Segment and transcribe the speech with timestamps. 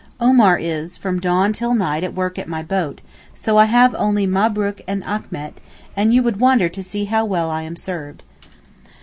[0.19, 3.01] Omar is from dawn till night at work at my boat,
[3.35, 5.61] so I have only Mahbrook and Achmet,
[5.95, 8.23] and you would wonder to see how well I am served.